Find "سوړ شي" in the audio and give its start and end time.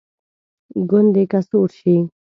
1.49-1.95